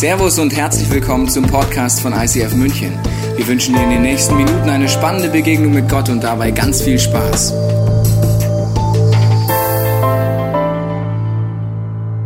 [0.00, 2.98] Servus und herzlich willkommen zum Podcast von ICF München.
[3.36, 6.80] Wir wünschen dir in den nächsten Minuten eine spannende Begegnung mit Gott und dabei ganz
[6.80, 7.52] viel Spaß.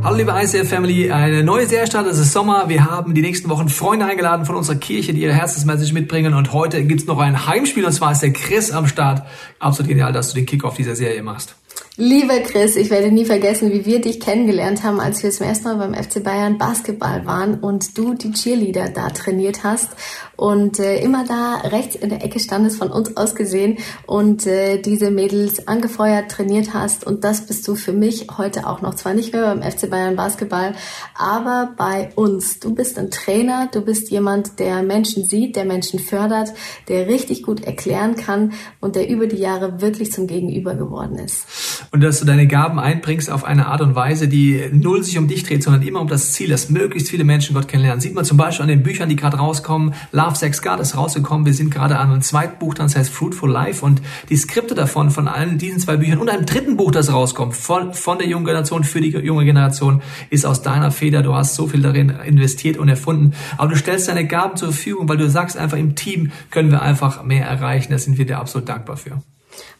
[0.04, 2.68] Hallo liebe ICF Family, eine neue Serie startet, es ist Sommer.
[2.68, 6.52] Wir haben die nächsten Wochen Freunde eingeladen von unserer Kirche, die ihre Herzensmessage mitbringen und
[6.52, 9.26] heute gibt's noch ein Heimspiel und zwar ist der Chris am Start.
[9.58, 11.56] Absolut genial, dass du den Kickoff dieser Serie machst.
[11.96, 15.68] Lieber Chris, ich werde nie vergessen, wie wir dich kennengelernt haben, als wir zum ersten
[15.68, 19.90] Mal beim FC Bayern Basketball waren und du die Cheerleader da trainiert hast.
[20.34, 24.82] Und äh, immer da rechts in der Ecke standest, von uns aus gesehen und äh,
[24.82, 27.06] diese Mädels angefeuert trainiert hast.
[27.06, 30.16] Und das bist du für mich heute auch noch, zwar nicht mehr beim FC Bayern
[30.16, 30.74] Basketball,
[31.16, 32.58] aber bei uns.
[32.58, 36.52] Du bist ein Trainer, du bist jemand, der Menschen sieht, der Menschen fördert,
[36.88, 41.46] der richtig gut erklären kann und der über die Jahre wirklich zum Gegenüber geworden ist
[41.94, 45.28] und dass du deine Gaben einbringst auf eine Art und Weise, die null sich um
[45.28, 48.00] dich dreht, sondern immer um das Ziel, dass möglichst viele Menschen Gott kennenlernen.
[48.00, 49.94] Sieht man zum Beispiel an den Büchern, die gerade rauskommen.
[50.10, 51.46] Love, Sex, God ist rausgekommen.
[51.46, 55.12] Wir sind gerade an einem zweiten Buch, das heißt Fruitful Life und die Skripte davon,
[55.12, 58.44] von allen diesen zwei Büchern und einem dritten Buch, das rauskommt, von, von der jungen
[58.44, 61.22] Generation für die junge Generation, ist aus deiner Feder.
[61.22, 63.34] Du hast so viel darin investiert und erfunden.
[63.56, 66.82] Aber du stellst deine Gaben zur Verfügung, weil du sagst einfach, im Team können wir
[66.82, 67.92] einfach mehr erreichen.
[67.92, 69.22] Da sind wir dir absolut dankbar für.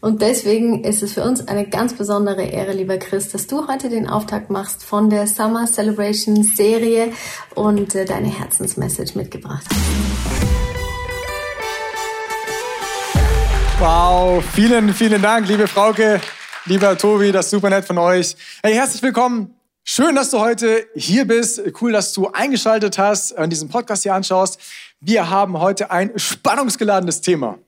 [0.00, 3.88] Und deswegen ist es für uns eine ganz besondere Ehre, lieber Chris, dass du heute
[3.88, 7.12] den Auftakt machst von der Summer Celebration Serie
[7.54, 10.14] und äh, deine Herzensmessage mitgebracht hast.
[13.80, 16.20] Wow, vielen, vielen Dank, liebe Frauke,
[16.66, 18.36] lieber Tobi, das ist super nett von euch.
[18.62, 19.54] Hey, herzlich willkommen.
[19.82, 21.60] Schön, dass du heute hier bist.
[21.80, 24.58] Cool, dass du eingeschaltet hast, und diesen Podcast hier anschaust.
[25.00, 27.58] Wir haben heute ein spannungsgeladenes Thema.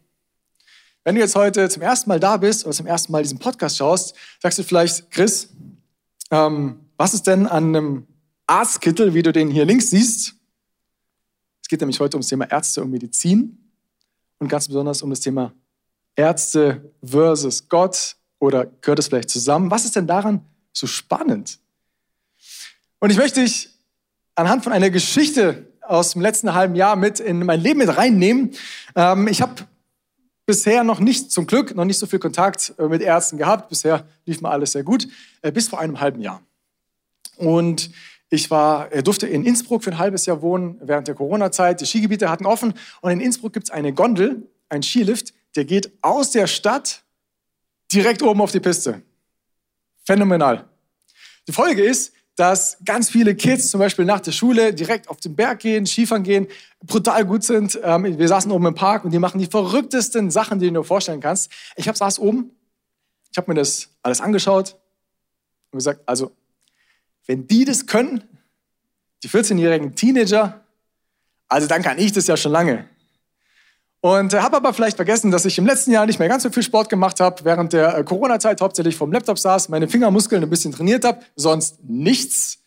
[1.07, 3.77] Wenn du jetzt heute zum ersten Mal da bist oder zum ersten Mal diesen Podcast
[3.77, 5.51] schaust, sagst du vielleicht, Chris,
[6.33, 8.07] ähm, was ist denn an einem
[8.49, 10.35] Arztkittel, wie du den hier links siehst?
[11.63, 13.57] Es geht nämlich heute ums Thema Ärzte und Medizin
[14.41, 15.53] und ganz besonders um das Thema
[16.17, 19.71] Ärzte versus Gott oder gehört es vielleicht zusammen?
[19.71, 21.61] Was ist denn daran so spannend?
[22.99, 23.71] Und ich möchte dich
[24.35, 28.57] anhand von einer Geschichte aus dem letzten halben Jahr mit in mein Leben mit reinnehmen.
[28.97, 29.55] Ähm, ich habe
[30.47, 33.69] bisher noch nicht, zum Glück, noch nicht so viel Kontakt äh, mit Ärzten gehabt.
[33.69, 35.09] Bisher lief mir alles sehr gut,
[35.43, 36.41] äh, bis vor einem halben Jahr.
[37.37, 37.91] Und
[38.31, 41.81] ich war, durfte in Innsbruck für ein halbes Jahr wohnen während der Corona-Zeit.
[41.81, 45.93] Die Skigebiete hatten offen und in Innsbruck gibt es eine Gondel, ein Skilift, der geht
[46.03, 47.05] aus der Stadt
[47.93, 49.03] direkt oben auf die Piste.
[50.05, 50.69] Phänomenal.
[51.47, 55.35] Die Folge ist, dass ganz viele Kids zum Beispiel nach der Schule direkt auf den
[55.35, 56.47] Berg gehen, Skifahren gehen,
[56.83, 57.81] brutal gut sind.
[57.83, 60.85] Ähm, wir saßen oben im Park und die machen die verrücktesten Sachen, die du dir
[60.85, 61.51] vorstellen kannst.
[61.77, 62.51] Ich hab, saß oben,
[63.33, 64.77] ich habe mir das alles angeschaut
[65.71, 66.33] und gesagt, also
[67.27, 68.23] wenn die das können,
[69.23, 70.65] die 14-jährigen Teenager,
[71.49, 72.89] also dann kann ich das ja schon lange.
[74.07, 76.51] Und äh, habe aber vielleicht vergessen, dass ich im letzten Jahr nicht mehr ganz so
[76.51, 80.49] viel Sport gemacht habe, während der äh, Corona-Zeit hauptsächlich vom Laptop saß, meine Fingermuskeln ein
[80.49, 82.59] bisschen trainiert habe, sonst nichts.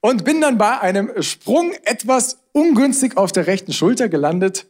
[0.00, 4.68] Und bin dann bei einem Sprung etwas ungünstig auf der rechten Schulter gelandet.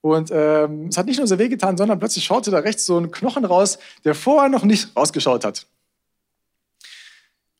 [0.00, 3.12] Und ähm, es hat nicht nur so wehgetan, sondern plötzlich schaute da rechts so ein
[3.12, 5.68] Knochen raus, der vorher noch nicht rausgeschaut hat.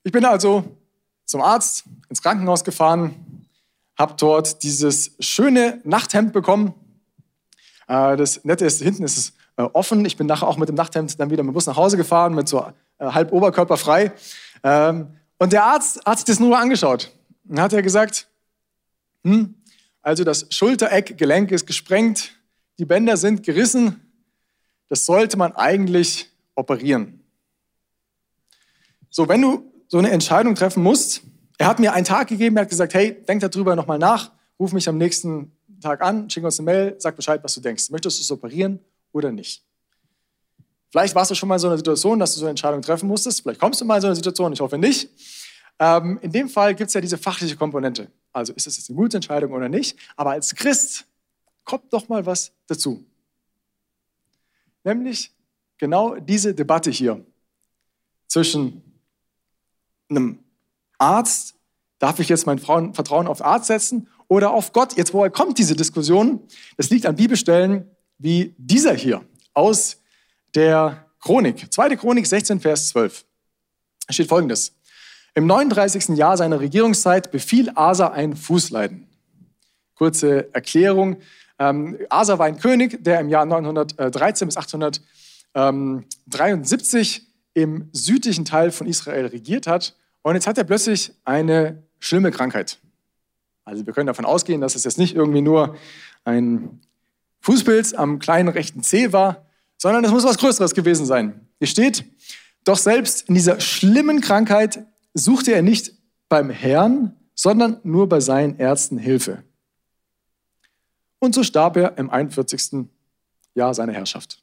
[0.03, 0.65] Ich bin also
[1.25, 3.47] zum Arzt ins Krankenhaus gefahren,
[3.97, 6.75] habe dort dieses schöne Nachthemd bekommen,
[7.93, 10.05] das Nette ist, hinten ist es äh, offen.
[10.05, 12.35] Ich bin nachher auch mit dem Nachthemd dann wieder mit dem Bus nach Hause gefahren,
[12.35, 12.61] mit so
[12.99, 14.13] äh, halb Oberkörper frei.
[14.63, 15.09] Ähm,
[15.39, 17.13] und der Arzt hat sich das nur angeschaut.
[17.49, 18.29] Und hat er gesagt,
[19.25, 19.55] hm,
[20.01, 22.33] also das Schultereckgelenk ist gesprengt,
[22.79, 24.01] die Bänder sind gerissen,
[24.89, 27.21] das sollte man eigentlich operieren.
[29.11, 31.23] So, wenn du so eine Entscheidung treffen musst,
[31.59, 34.73] er hat mir einen Tag gegeben, er hat gesagt, hey, denk darüber nochmal nach, ruf
[34.73, 37.91] mich am nächsten Tag an, schick uns eine Mail, sag Bescheid, was du denkst.
[37.91, 38.81] Möchtest du es operieren
[39.13, 39.65] oder nicht?
[40.91, 43.09] Vielleicht warst du schon mal in so einer Situation, dass du so eine Entscheidung treffen
[43.09, 43.43] musstest.
[43.43, 45.11] Vielleicht kommst du mal in so eine Situation, ich hoffe nicht.
[45.79, 48.11] Ähm, in dem Fall gibt es ja diese fachliche Komponente.
[48.33, 49.99] Also ist es jetzt eine gute Entscheidung oder nicht?
[50.17, 51.07] Aber als Christ
[51.65, 53.05] kommt doch mal was dazu.
[54.85, 55.33] Nämlich
[55.79, 57.25] genau diese Debatte hier
[58.27, 58.83] zwischen
[60.09, 60.39] einem
[60.99, 61.55] Arzt,
[61.99, 64.97] darf ich jetzt mein Vertrauen auf Arzt setzen oder auf Gott.
[64.97, 66.41] Jetzt, woher kommt diese Diskussion?
[66.79, 69.21] Das liegt an Bibelstellen wie dieser hier
[69.53, 69.99] aus
[70.55, 71.71] der Chronik.
[71.71, 73.27] Zweite Chronik 16, Vers 12.
[74.07, 74.73] Da steht folgendes.
[75.35, 76.17] Im 39.
[76.17, 79.07] Jahr seiner Regierungszeit befiel Asa ein Fußleiden.
[79.97, 81.19] Kurze Erklärung.
[81.59, 88.87] Ähm, Asa war ein König, der im Jahr 913 bis 873 im südlichen Teil von
[88.87, 89.95] Israel regiert hat.
[90.23, 92.79] Und jetzt hat er plötzlich eine schlimme Krankheit.
[93.65, 95.77] Also wir können davon ausgehen, dass es jetzt nicht irgendwie nur
[96.25, 96.81] ein
[97.41, 99.47] Fußpilz am kleinen rechten Zeh war,
[99.79, 101.47] sondern es muss was Größeres gewesen sein.
[101.59, 102.05] Hier steht,
[102.65, 105.93] doch selbst in dieser schlimmen Krankheit suchte er nicht
[106.29, 109.43] beim Herrn, sondern nur bei seinen Ärzten Hilfe.
[111.19, 112.87] Und so starb er im 41.
[113.55, 114.43] Jahr seiner Herrschaft.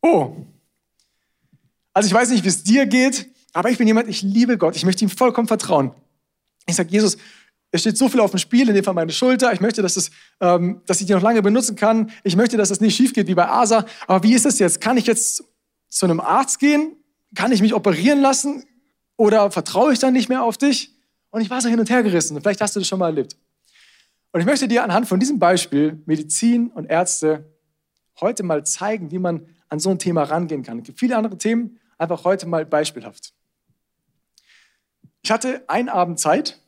[0.00, 0.36] Oh,
[1.92, 4.74] also ich weiß nicht, wie es dir geht, aber ich bin jemand, ich liebe Gott,
[4.74, 5.92] ich möchte ihm vollkommen vertrauen.
[6.66, 7.16] Ich sage, Jesus,
[7.70, 9.52] es steht so viel auf dem Spiel, in dem Fall meine Schulter.
[9.52, 12.12] Ich möchte, dass, es, ähm, dass ich die noch lange benutzen kann.
[12.22, 13.84] Ich möchte, dass es nicht schief geht wie bei Asa.
[14.06, 14.80] Aber wie ist es jetzt?
[14.80, 15.42] Kann ich jetzt
[15.88, 16.96] zu einem Arzt gehen?
[17.34, 18.64] Kann ich mich operieren lassen?
[19.16, 20.94] Oder vertraue ich dann nicht mehr auf dich?
[21.30, 22.40] Und ich war so hin und her gerissen.
[22.40, 23.36] Vielleicht hast du das schon mal erlebt.
[24.30, 27.52] Und ich möchte dir anhand von diesem Beispiel Medizin und Ärzte
[28.20, 30.78] heute mal zeigen, wie man an so ein Thema rangehen kann.
[30.78, 33.32] Es gibt viele andere Themen, einfach heute mal beispielhaft.
[35.24, 36.60] Ich hatte einen Abend Zeit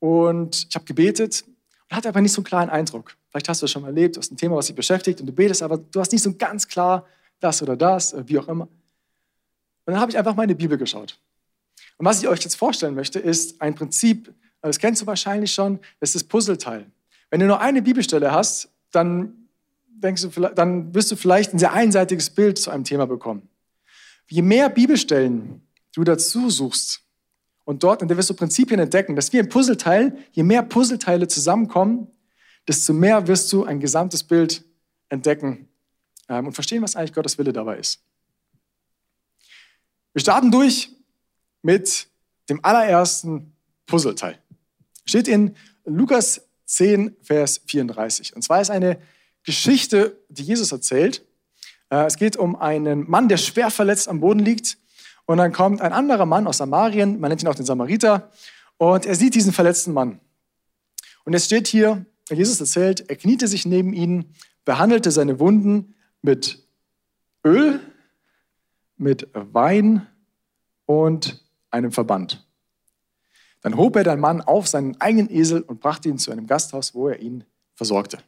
[0.00, 1.44] und ich habe gebetet
[1.88, 3.16] und hatte aber nicht so einen klaren Eindruck.
[3.30, 5.26] Vielleicht hast du das schon mal erlebt, du hast ein Thema, was dich beschäftigt und
[5.26, 7.06] du betest, aber du hast nicht so ganz klar
[7.40, 8.64] das oder das, äh, wie auch immer.
[8.64, 11.18] Und dann habe ich einfach meine Bibel geschaut.
[11.96, 15.78] Und was ich euch jetzt vorstellen möchte, ist ein Prinzip, das kennst du wahrscheinlich schon,
[16.00, 16.84] das ist das Puzzleteil.
[17.30, 19.48] Wenn du nur eine Bibelstelle hast, dann,
[19.86, 23.48] denkst du, dann wirst du vielleicht ein sehr einseitiges Bild zu einem Thema bekommen.
[24.28, 25.62] Je mehr Bibelstellen
[25.94, 27.05] du dazu suchst
[27.66, 31.26] und dort, und da wirst du Prinzipien entdecken, dass wir ein Puzzleteil, je mehr Puzzleteile
[31.26, 32.06] zusammenkommen,
[32.68, 34.64] desto mehr wirst du ein gesamtes Bild
[35.08, 35.68] entdecken
[36.28, 38.00] ähm, und verstehen, was eigentlich Gottes Wille dabei ist.
[40.12, 40.92] Wir starten durch
[41.60, 42.06] mit
[42.48, 43.52] dem allerersten
[43.86, 44.38] Puzzleteil.
[45.04, 48.36] Steht in Lukas 10, Vers 34.
[48.36, 49.00] Und zwar ist eine
[49.42, 51.24] Geschichte, die Jesus erzählt.
[51.90, 54.78] Äh, es geht um einen Mann, der schwer verletzt am Boden liegt.
[55.26, 58.30] Und dann kommt ein anderer Mann aus Samarien, man nennt ihn auch den Samariter,
[58.78, 60.20] und er sieht diesen verletzten Mann.
[61.24, 64.32] Und es steht hier, Jesus erzählt, er kniete sich neben ihn,
[64.64, 66.64] behandelte seine Wunden mit
[67.44, 67.80] Öl
[68.96, 70.06] mit Wein
[70.86, 72.46] und einem Verband.
[73.60, 76.94] Dann hob er den Mann auf seinen eigenen Esel und brachte ihn zu einem Gasthaus,
[76.94, 77.44] wo er ihn
[77.74, 78.18] versorgte.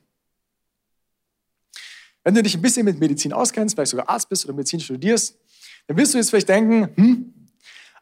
[2.24, 5.38] Wenn du dich ein bisschen mit Medizin auskennst, vielleicht sogar Arzt bist oder Medizin studierst,
[5.88, 7.34] dann wirst du jetzt vielleicht denken, hm,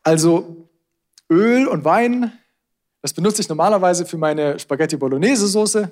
[0.02, 0.68] also
[1.30, 2.32] Öl und Wein,
[3.00, 5.90] das benutze ich normalerweise für meine Spaghetti Bolognese Soße,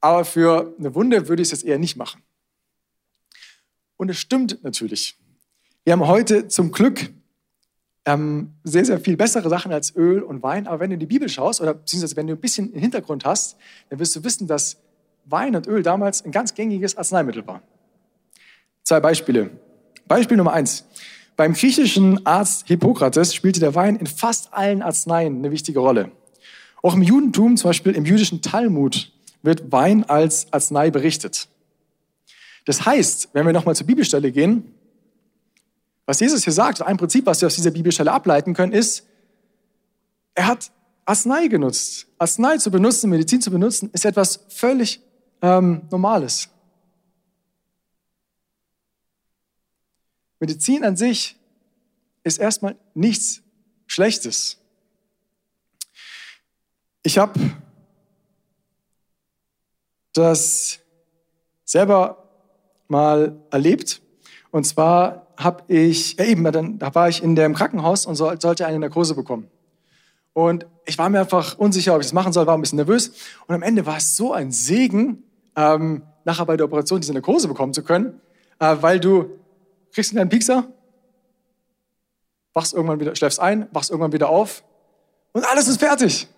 [0.00, 2.22] aber für eine Wunde würde ich es jetzt eher nicht machen.
[3.96, 5.16] Und es stimmt natürlich.
[5.84, 7.12] Wir haben heute zum Glück
[8.04, 10.66] ähm, sehr, sehr viel bessere Sachen als Öl und Wein.
[10.66, 13.24] Aber wenn du in die Bibel schaust, oder beziehungsweise wenn du ein bisschen im Hintergrund
[13.24, 13.56] hast,
[13.90, 14.78] dann wirst du wissen, dass
[15.24, 17.62] Wein und Öl damals ein ganz gängiges Arzneimittel war.
[18.82, 19.50] Zwei Beispiele.
[20.12, 20.84] Beispiel Nummer eins.
[21.36, 26.12] Beim griechischen Arzt Hippokrates spielte der Wein in fast allen Arzneien eine wichtige Rolle.
[26.82, 29.10] Auch im Judentum, zum Beispiel im jüdischen Talmud,
[29.40, 31.48] wird Wein als Arznei berichtet.
[32.66, 34.74] Das heißt, wenn wir nochmal zur Bibelstelle gehen,
[36.04, 39.06] was Jesus hier sagt, ein Prinzip, was wir aus dieser Bibelstelle ableiten können, ist,
[40.34, 40.70] er hat
[41.06, 42.06] Arznei genutzt.
[42.18, 45.00] Arznei zu benutzen, Medizin zu benutzen, ist etwas völlig
[45.40, 46.50] ähm, Normales.
[50.42, 51.36] Medizin an sich
[52.24, 53.42] ist erstmal nichts
[53.86, 54.58] Schlechtes.
[57.04, 57.38] Ich habe
[60.12, 60.80] das
[61.64, 62.28] selber
[62.88, 64.02] mal erlebt.
[64.50, 68.66] Und zwar habe ich, ja eben, dann, da war ich in dem Krankenhaus und sollte
[68.66, 69.48] eine Narkose bekommen.
[70.32, 73.12] Und ich war mir einfach unsicher, ob ich das machen soll, war ein bisschen nervös.
[73.46, 75.22] Und am Ende war es so ein Segen,
[75.54, 78.20] ähm, nachher bei der Operation diese Narkose bekommen zu können,
[78.58, 79.38] äh, weil du
[79.92, 80.66] kriegst einen Piekser,
[82.54, 84.62] wachst irgendwann wieder, schläfst ein, wachst irgendwann wieder auf
[85.32, 86.28] und alles ist fertig.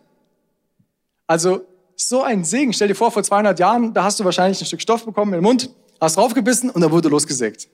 [1.27, 2.73] Also so ein Segen.
[2.73, 5.43] Stell dir vor, vor 200 Jahren, da hast du wahrscheinlich ein Stück Stoff bekommen im
[5.43, 5.71] Mund
[6.01, 7.69] hast draufgebissen und dann wurde losgesägt.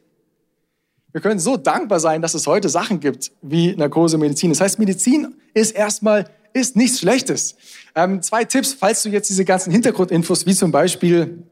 [1.13, 4.51] Wir können so dankbar sein, dass es heute Sachen gibt wie Narkose, Medizin.
[4.51, 7.57] Das heißt, Medizin ist erstmal ist nichts Schlechtes.
[7.95, 11.45] Ähm, zwei Tipps, falls du jetzt diese ganzen Hintergrundinfos, wie zum Beispiel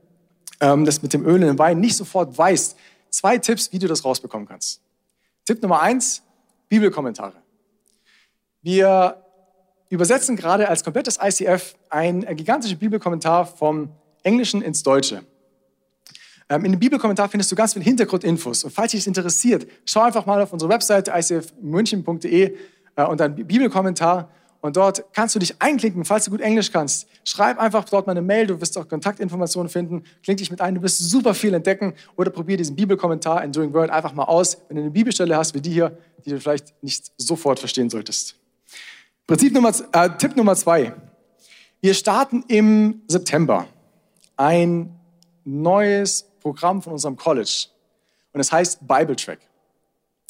[0.61, 2.77] ähm, das mit dem Öl in den Wein, nicht sofort weißt.
[3.11, 4.81] Zwei Tipps, wie du das rausbekommen kannst.
[5.45, 6.23] Tipp Nummer eins,
[6.69, 7.35] Bibelkommentare.
[8.63, 9.25] Wir
[9.89, 13.91] übersetzen gerade als komplettes ICF ein gigantischer Bibelkommentar vom
[14.23, 15.25] Englischen ins Deutsche.
[16.51, 18.65] Ähm, in dem Bibelkommentar findest du ganz viele Hintergrundinfos.
[18.65, 22.57] Und falls dich das interessiert, schau einfach mal auf unsere Webseite icfmünchen.de
[22.97, 24.31] äh, und dann Bibelkommentar.
[24.61, 27.07] Und dort kannst du dich einklinken, falls du gut Englisch kannst.
[27.23, 30.03] Schreib einfach dort mal eine Mail, du wirst auch Kontaktinformationen finden.
[30.23, 31.95] Klink dich mit ein, du wirst super viel entdecken.
[32.17, 35.55] Oder probier diesen Bibelkommentar in Doing Word einfach mal aus, wenn du eine Bibelstelle hast
[35.55, 38.35] wie die hier, die du vielleicht nicht sofort verstehen solltest.
[39.27, 40.95] Prinzip Nummer, äh, Tipp Nummer zwei.
[41.81, 43.69] Wir starten im September
[44.37, 44.99] ein
[45.45, 47.67] neues Programm von unserem College.
[48.33, 49.39] Und es heißt Bible Track.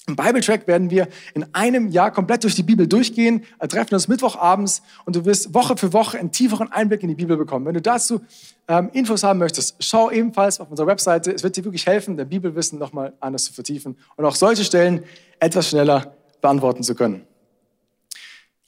[0.08, 3.92] Im Bible Track werden wir in einem Jahr komplett durch die Bibel durchgehen, äh, treffen
[3.92, 7.66] uns Mittwochabends und du wirst Woche für Woche einen tieferen Einblick in die Bibel bekommen.
[7.66, 8.22] Wenn du dazu
[8.68, 11.30] ähm, Infos haben möchtest, schau ebenfalls auf unserer Webseite.
[11.30, 15.04] Es wird dir wirklich helfen, dein Bibelwissen nochmal anders zu vertiefen und auch solche Stellen
[15.40, 17.26] etwas schneller beantworten zu können.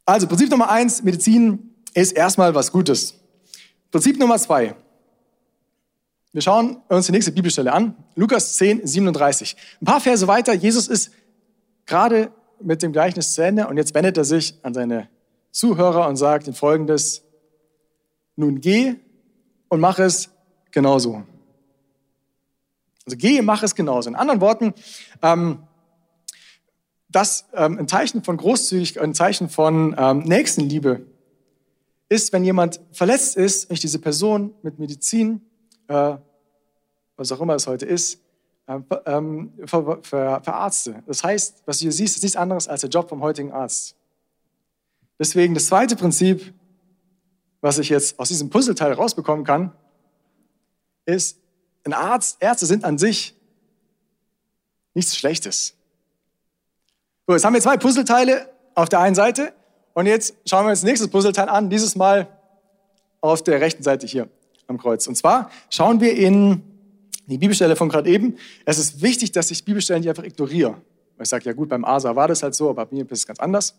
[0.04, 3.14] Also Prinzip Nummer eins, Medizin ist erstmal was Gutes.
[3.90, 4.74] Prinzip Nummer zwei,
[6.32, 7.96] wir schauen uns die nächste Bibelstelle an.
[8.14, 9.56] Lukas 10, 37.
[9.80, 10.52] Ein paar Verse weiter.
[10.52, 11.10] Jesus ist
[11.90, 12.32] gerade
[12.62, 15.08] mit dem Gleichnis zu Ende und jetzt wendet er sich an seine
[15.50, 17.22] Zuhörer und sagt ihnen folgendes.
[18.36, 18.94] Nun geh
[19.68, 20.30] und mach es
[20.70, 21.24] genauso.
[23.04, 24.08] Also geh, mach es genauso.
[24.08, 24.72] In anderen Worten,
[25.20, 25.64] ähm,
[27.08, 31.06] das ähm, ein Zeichen von Großzügigkeit, ein Zeichen von ähm, Nächstenliebe
[32.08, 35.42] ist, wenn jemand verletzt ist, wenn ich diese Person mit Medizin
[35.88, 36.16] äh,
[37.16, 38.20] was auch immer es heute ist,
[38.70, 41.02] ähm, ähm, ver, ver, verarzte.
[41.06, 43.96] Das heißt, was du hier siehst, ist nichts anderes als der Job vom heutigen Arzt.
[45.18, 46.54] Deswegen das zweite Prinzip,
[47.60, 49.72] was ich jetzt aus diesem Puzzleteil rausbekommen kann,
[51.04, 51.38] ist,
[51.84, 53.34] ein Arzt, Ärzte sind an sich
[54.94, 55.74] nichts Schlechtes.
[57.26, 59.52] So, jetzt haben wir zwei Puzzleteile auf der einen Seite
[59.94, 62.28] und jetzt schauen wir uns das nächste Puzzleteil an, dieses Mal
[63.20, 64.28] auf der rechten Seite hier
[64.68, 65.08] am Kreuz.
[65.08, 66.69] Und zwar schauen wir in
[67.30, 68.36] die Bibelstelle von gerade eben.
[68.64, 70.80] Es ist wichtig, dass ich Bibelstellen nicht einfach ignoriere.
[71.20, 73.26] Ich sage, ja gut, beim Asa war das halt so, aber bei mir ist es
[73.26, 73.74] ganz anders.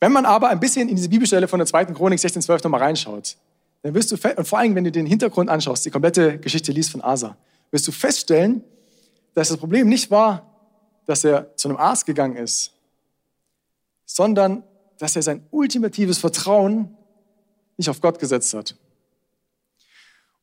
[0.00, 3.36] Wenn man aber ein bisschen in diese Bibelstelle von der zweiten Chronik 16,12 nochmal reinschaut,
[3.82, 6.90] dann wirst du, und vor allem, wenn du den Hintergrund anschaust, die komplette Geschichte liest
[6.90, 7.36] von Asa,
[7.70, 8.62] wirst du feststellen,
[9.34, 10.48] dass das Problem nicht war,
[11.06, 12.72] dass er zu einem Arzt gegangen ist,
[14.04, 14.62] sondern
[14.98, 16.96] dass er sein ultimatives Vertrauen
[17.76, 18.76] nicht auf Gott gesetzt hat.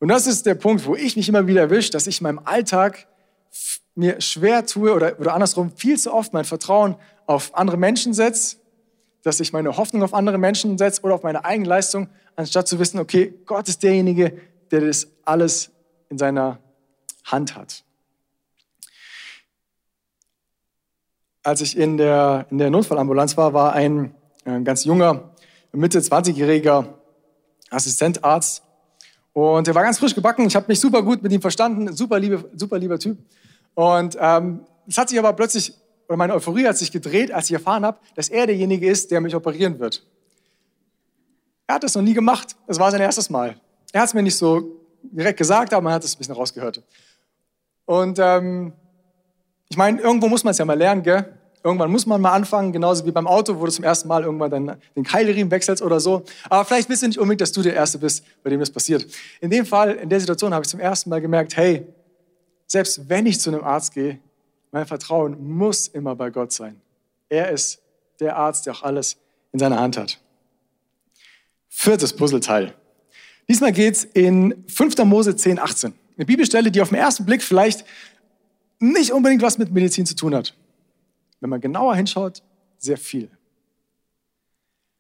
[0.06, 2.40] Und das ist der Punkt, wo ich mich immer wieder erwische, dass ich in meinem
[2.44, 3.08] Alltag
[3.96, 6.96] mir schwer tue oder, oder andersrum viel zu oft mein Vertrauen
[7.26, 8.58] auf andere Menschen setze,
[9.24, 12.78] dass ich meine Hoffnung auf andere Menschen setze oder auf meine eigene Leistung, anstatt zu
[12.78, 15.72] wissen, okay, Gott ist derjenige, der das alles
[16.10, 16.60] in seiner
[17.24, 17.84] Hand hat.
[21.42, 25.34] Als ich in der, in der Notfallambulanz war, war ein, ein ganz junger,
[25.72, 26.94] Mitte 20-jähriger
[27.72, 28.65] Assistentarzt
[29.36, 30.48] und er war ganz frisch gebacken.
[30.48, 31.94] Ich habe mich super gut mit ihm verstanden.
[31.94, 33.18] Super, liebe, super lieber Typ.
[33.74, 35.74] Und ähm, es hat sich aber plötzlich,
[36.08, 39.20] oder meine Euphorie hat sich gedreht, als ich erfahren habe, dass er derjenige ist, der
[39.20, 40.08] mich operieren wird.
[41.68, 42.56] Er hat das noch nie gemacht.
[42.66, 43.60] Das war sein erstes Mal.
[43.92, 46.82] Er hat es mir nicht so direkt gesagt, aber man hat es ein bisschen rausgehört.
[47.84, 48.72] Und ähm,
[49.68, 51.38] ich meine, irgendwo muss man es ja mal lernen, gell?
[51.66, 54.52] Irgendwann muss man mal anfangen, genauso wie beim Auto, wo du zum ersten Mal irgendwann
[54.52, 56.24] dann den Keilriemen wechselst oder so.
[56.48, 59.08] Aber vielleicht bist du nicht unbedingt, dass du der Erste bist, bei dem das passiert.
[59.42, 61.88] In dem Fall, in der Situation habe ich zum ersten Mal gemerkt, hey,
[62.68, 64.20] selbst wenn ich zu einem Arzt gehe,
[64.72, 66.80] mein Vertrauen muss immer bei Gott sein.
[67.30, 67.82] Er ist
[68.20, 69.18] der Arzt, der auch alles
[69.52, 70.20] in seiner Hand hat.
[71.68, 72.76] Viertes Puzzleteil.
[73.50, 74.98] Diesmal geht es in 5.
[75.06, 75.96] Mose 10, 18.
[76.16, 77.86] Eine Bibelstelle, die auf den ersten Blick vielleicht
[78.78, 80.54] nicht unbedingt was mit Medizin zu tun hat
[81.46, 82.42] wenn man genauer hinschaut,
[82.80, 83.30] sehr viel.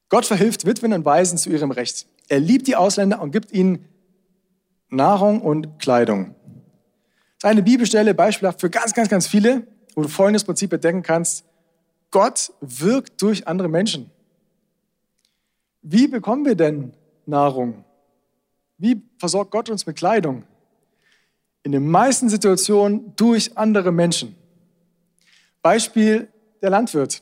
[0.09, 2.05] Gott verhilft Witwen und Waisen zu ihrem Recht.
[2.27, 3.83] Er liebt die Ausländer und gibt ihnen
[4.89, 6.35] Nahrung und Kleidung.
[7.39, 11.01] Das ist eine Bibelstelle beispielhaft für ganz, ganz, ganz viele, wo du folgendes Prinzip entdecken
[11.01, 11.45] kannst.
[12.11, 14.11] Gott wirkt durch andere Menschen.
[15.81, 16.93] Wie bekommen wir denn
[17.25, 17.83] Nahrung?
[18.77, 20.43] Wie versorgt Gott uns mit Kleidung?
[21.63, 24.35] In den meisten Situationen durch andere Menschen.
[25.63, 26.27] Beispiel
[26.65, 27.22] der Landwirt.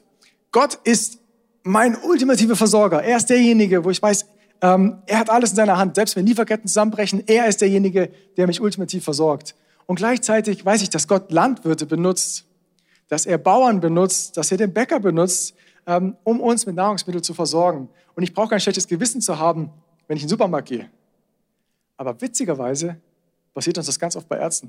[0.51, 1.19] Gott ist
[1.63, 3.03] mein ultimativer Versorger.
[3.03, 4.25] Er ist derjenige, wo ich weiß,
[4.61, 5.95] ähm, er hat alles in seiner Hand.
[5.95, 9.55] Selbst wenn Lieferketten zusammenbrechen, er ist derjenige, der mich ultimativ versorgt.
[9.85, 12.45] Und gleichzeitig weiß ich, dass Gott Landwirte benutzt,
[13.09, 17.33] dass er Bauern benutzt, dass er den Bäcker benutzt, ähm, um uns mit Nahrungsmitteln zu
[17.33, 17.89] versorgen.
[18.15, 19.71] Und ich brauche kein schlechtes Gewissen zu haben,
[20.07, 20.89] wenn ich in den Supermarkt gehe.
[21.97, 22.95] Aber witzigerweise
[23.53, 24.67] passiert uns das ganz oft bei Ärzten.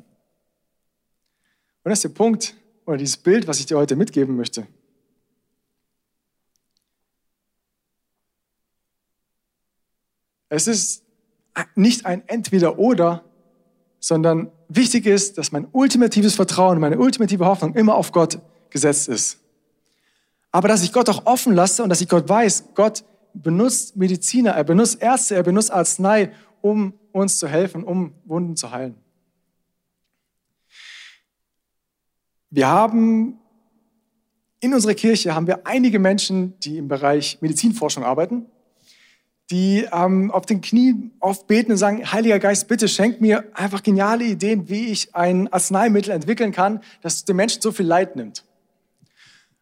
[1.84, 2.54] Und das ist der Punkt,
[2.86, 4.66] oder dieses Bild, was ich dir heute mitgeben möchte.
[10.48, 11.02] Es ist
[11.74, 13.24] nicht ein Entweder-Oder,
[13.98, 18.38] sondern wichtig ist, dass mein ultimatives Vertrauen, meine ultimative Hoffnung immer auf Gott
[18.70, 19.38] gesetzt ist.
[20.52, 24.52] Aber dass ich Gott auch offen lasse und dass ich Gott weiß, Gott benutzt Mediziner,
[24.52, 28.94] er benutzt Ärzte, er benutzt Arznei, um uns zu helfen, um Wunden zu heilen.
[32.56, 33.40] Wir haben
[34.60, 38.46] in unserer Kirche haben wir einige Menschen, die im Bereich Medizinforschung arbeiten,
[39.50, 43.82] die ähm, auf den Knien oft beten und sagen, Heiliger Geist, bitte schenk mir einfach
[43.82, 48.44] geniale Ideen, wie ich ein Arzneimittel entwickeln kann, das den Menschen so viel Leid nimmt.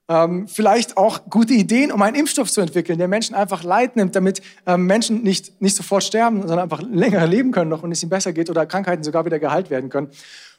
[0.09, 4.15] Ähm, vielleicht auch gute Ideen, um einen Impfstoff zu entwickeln, der Menschen einfach Leid nimmt,
[4.17, 8.03] damit ähm, Menschen nicht, nicht sofort sterben, sondern einfach länger leben können noch und es
[8.03, 10.11] ihnen besser geht oder Krankheiten sogar wieder geheilt werden können.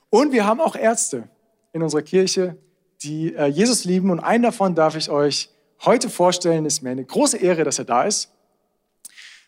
[0.09, 1.29] Und wir haben auch Ärzte
[1.73, 2.55] in unserer Kirche,
[3.01, 4.11] die äh, Jesus lieben.
[4.11, 5.49] Und einen davon darf ich euch
[5.83, 6.65] heute vorstellen.
[6.65, 8.31] Es ist mir eine große Ehre, dass er da ist.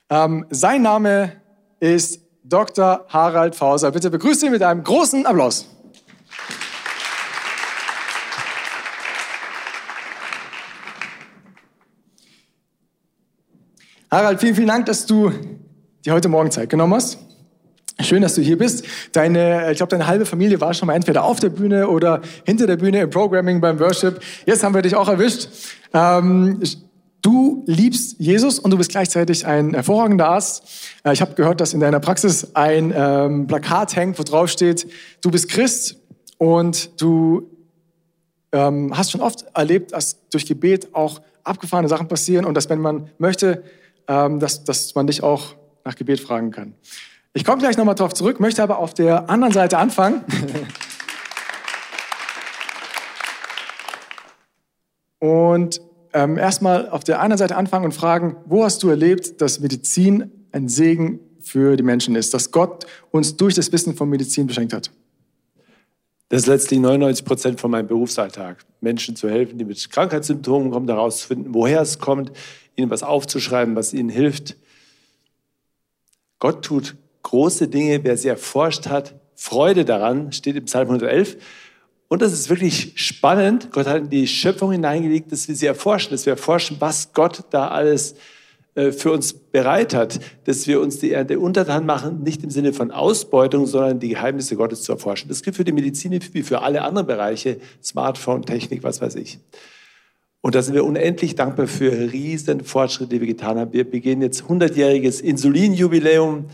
[0.10, 1.42] Ähm, sein Name
[1.80, 3.06] ist Dr.
[3.08, 3.92] Harald Fauser.
[3.92, 5.70] Bitte begrüßt ihn mit einem großen Applaus.
[14.12, 15.32] Harald, vielen, vielen Dank, dass du
[16.06, 17.25] dir heute Morgen Zeit genommen hast.
[18.02, 18.86] Schön, dass du hier bist.
[19.14, 22.68] Deine, ich glaube, deine halbe Familie war schon mal entweder auf der Bühne oder hinter
[22.68, 24.20] der Bühne im Programming beim Worship.
[24.46, 25.48] Jetzt haben wir dich auch erwischt.
[25.94, 26.62] Ähm,
[27.22, 30.64] du liebst Jesus und du bist gleichzeitig ein hervorragender Arzt.
[31.06, 34.88] Äh, ich habe gehört, dass in deiner Praxis ein ähm, Plakat hängt, wo drauf steht,
[35.22, 35.98] du bist Christ
[36.38, 37.50] und du
[38.52, 42.80] ähm, hast schon oft erlebt, dass durch Gebet auch abgefahrene Sachen passieren und dass, wenn
[42.80, 43.64] man möchte,
[44.10, 46.74] ähm, dass, dass man dich auch nach Gebet fragen kann.
[47.38, 50.24] Ich komme gleich nochmal drauf zurück, möchte aber auf der anderen Seite anfangen.
[55.20, 55.82] und
[56.14, 60.32] ähm, erstmal auf der anderen Seite anfangen und fragen, wo hast du erlebt, dass Medizin
[60.54, 64.72] ein Segen für die Menschen ist, dass Gott uns durch das Wissen von Medizin beschenkt
[64.72, 64.92] hat?
[66.30, 68.64] Das ist letztlich 99 Prozent von meinem Berufsalltag.
[68.80, 72.32] Menschen zu helfen, die mit Krankheitssymptomen kommen, herauszufinden, woher es kommt,
[72.78, 74.56] ihnen was aufzuschreiben, was ihnen hilft.
[76.40, 81.38] Gott tut große Dinge, wer sie erforscht hat, Freude daran, steht im Psalm 111.
[82.08, 83.72] Und das ist wirklich spannend.
[83.72, 87.44] Gott hat in die Schöpfung hineingelegt, dass wir sie erforschen, dass wir erforschen, was Gott
[87.50, 88.16] da alles
[88.76, 92.74] äh, für uns bereit hat, dass wir uns die Ernte untertan machen, nicht im Sinne
[92.74, 95.28] von Ausbeutung, sondern die Geheimnisse Gottes zu erforschen.
[95.28, 99.40] Das gilt für die Medizin wie für alle anderen Bereiche, Smartphone, Technik, was weiß ich.
[100.42, 103.74] Und da sind wir unendlich dankbar für riesen Fortschritte, die wir getan haben.
[103.74, 106.46] Wir begehen jetzt 100-jähriges Insulinjubiläum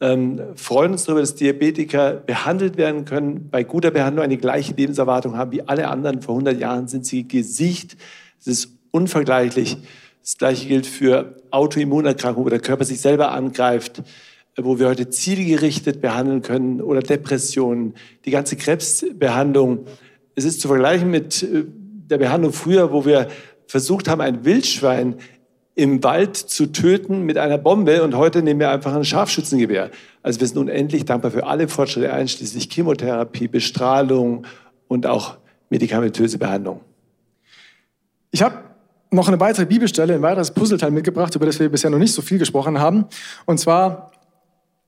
[0.00, 5.36] ähm, freuen uns darüber, dass Diabetiker behandelt werden können, bei guter Behandlung eine gleiche Lebenserwartung
[5.36, 6.22] haben wie alle anderen.
[6.22, 7.96] Vor 100 Jahren sind sie gesiegt.
[8.38, 9.78] Es ist unvergleichlich.
[10.22, 14.02] Das Gleiche gilt für Autoimmunerkrankungen, wo der Körper sich selber angreift,
[14.58, 19.86] wo wir heute zielgerichtet behandeln können oder Depressionen, die ganze Krebsbehandlung.
[20.34, 23.28] Es ist zu vergleichen mit äh, der Behandlung früher, wo wir
[23.66, 25.16] versucht haben, ein Wildschwein
[25.76, 29.90] im Wald zu töten mit einer Bombe und heute nehmen wir einfach ein Scharfschützengewehr.
[30.22, 34.46] Also wir sind unendlich dankbar für alle Fortschritte, einschließlich Chemotherapie, Bestrahlung
[34.88, 35.36] und auch
[35.68, 36.80] medikamentöse Behandlung.
[38.30, 38.56] Ich habe
[39.10, 42.22] noch eine weitere Bibelstelle, ein weiteres Puzzleteil mitgebracht, über das wir bisher noch nicht so
[42.22, 43.04] viel gesprochen haben.
[43.44, 44.12] Und zwar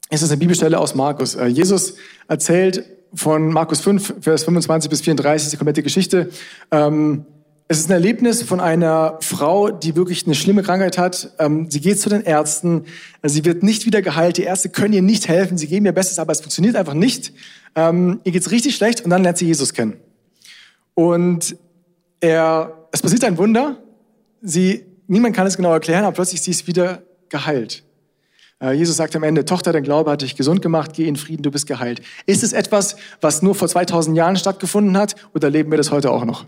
[0.09, 1.35] ist es eine Bibelstelle aus Markus.
[1.35, 1.96] Äh, Jesus
[2.29, 6.31] erzählt von Markus 5, Vers 25 bis 34, die komplette Geschichte.
[6.70, 7.27] Ähm,
[7.70, 11.35] es ist ein Erlebnis von einer Frau, die wirklich eine schlimme Krankheit hat.
[11.38, 12.87] Ähm, sie geht zu den Ärzten.
[13.22, 14.38] Sie wird nicht wieder geheilt.
[14.38, 15.59] Die Ärzte können ihr nicht helfen.
[15.59, 17.35] Sie geben ihr Bestes, aber es funktioniert einfach nicht.
[17.74, 19.98] Ähm, ihr geht's richtig schlecht und dann lernt sie Jesus kennen.
[20.94, 21.57] Und
[22.20, 23.76] er, es passiert ein Wunder.
[24.40, 27.85] Sie, niemand kann es genau erklären, aber plötzlich sie ist wieder geheilt.
[28.62, 31.42] Äh, Jesus sagt am Ende, Tochter, dein Glaube hat dich gesund gemacht, geh in Frieden,
[31.42, 32.00] du bist geheilt.
[32.24, 36.11] Ist es etwas, was nur vor 2000 Jahren stattgefunden hat oder leben wir das heute
[36.11, 36.46] auch noch?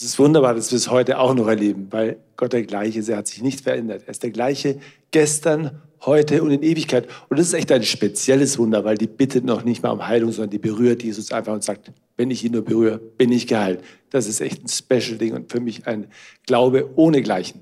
[0.00, 3.08] Es ist wunderbar, dass wir es heute auch noch erleben, weil Gott der gleiche ist.
[3.08, 4.04] Er hat sich nicht verändert.
[4.06, 4.78] Er ist der gleiche
[5.10, 7.08] gestern, heute und in Ewigkeit.
[7.28, 10.30] Und das ist echt ein spezielles Wunder, weil die bittet noch nicht mal um Heilung,
[10.30, 13.80] sondern die berührt Jesus einfach und sagt, wenn ich ihn nur berühre, bin ich geheilt.
[14.10, 16.06] Das ist echt ein Special-Ding und für mich ein
[16.46, 17.60] Glaube ohne Gleichen.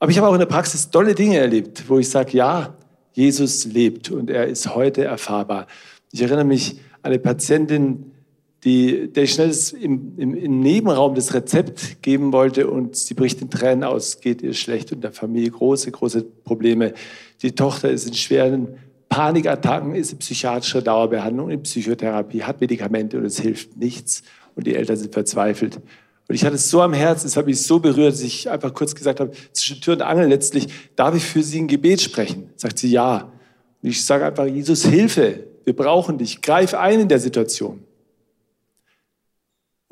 [0.00, 2.76] Aber ich habe auch in der Praxis tolle Dinge erlebt, wo ich sage, ja,
[3.12, 5.68] Jesus lebt und er ist heute erfahrbar.
[6.10, 8.10] Ich erinnere mich an eine Patientin,
[8.64, 13.50] die, der schnell im, im, im, Nebenraum das Rezept geben wollte und sie bricht in
[13.50, 16.94] Tränen aus, geht ihr schlecht und der Familie große, große Probleme.
[17.42, 18.68] Die Tochter ist in schweren
[19.08, 24.22] Panikattacken, ist in psychiatrischer Dauerbehandlung, in Psychotherapie, hat Medikamente und es hilft nichts
[24.54, 25.80] und die Eltern sind verzweifelt.
[26.28, 28.72] Und ich hatte es so am Herzen, es hat mich so berührt, dass ich einfach
[28.72, 32.50] kurz gesagt habe, zwischen Tür und Angel letztlich, darf ich für Sie ein Gebet sprechen?
[32.56, 33.32] Sagt sie, ja.
[33.82, 37.82] Und ich sage einfach, Jesus, Hilfe, wir brauchen dich, greif ein in der Situation.